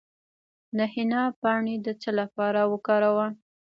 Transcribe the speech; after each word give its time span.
د 0.77 0.79
حنا 0.93 1.23
پاڼې 1.41 1.75
د 1.85 1.87
څه 2.01 2.09
لپاره 2.19 2.61
وکاروم؟ 2.71 3.31